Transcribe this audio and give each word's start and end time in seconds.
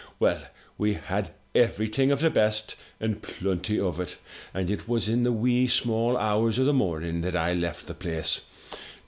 "Well, 0.17 0.41
we 0.79 0.93
had 0.95 1.29
everything 1.53 2.11
of 2.11 2.21
the 2.21 2.31
best, 2.31 2.75
and 2.99 3.21
plenty 3.21 3.79
of 3.79 3.99
it; 3.99 4.17
and 4.51 4.67
it 4.67 4.87
was 4.89 5.07
in 5.07 5.21
the 5.21 5.31
wee 5.31 5.67
small 5.67 6.17
hours 6.17 6.57
o' 6.57 6.63
the 6.63 6.73
morning 6.73 7.21
that 7.21 7.35
I 7.35 7.53
left 7.53 7.85
the 7.85 7.93
place. 7.93 8.41